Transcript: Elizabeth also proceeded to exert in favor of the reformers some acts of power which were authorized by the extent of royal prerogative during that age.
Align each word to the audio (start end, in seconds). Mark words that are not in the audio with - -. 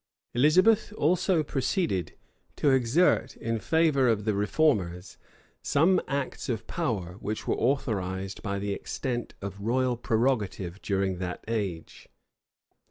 Elizabeth 0.33 0.91
also 0.97 1.43
proceeded 1.43 2.13
to 2.55 2.71
exert 2.71 3.37
in 3.37 3.59
favor 3.59 4.07
of 4.07 4.25
the 4.25 4.33
reformers 4.33 5.19
some 5.61 6.01
acts 6.07 6.49
of 6.49 6.65
power 6.65 7.17
which 7.19 7.47
were 7.47 7.53
authorized 7.57 8.41
by 8.41 8.57
the 8.57 8.73
extent 8.73 9.35
of 9.43 9.61
royal 9.61 9.95
prerogative 9.95 10.81
during 10.81 11.19
that 11.19 11.43
age. 11.47 12.09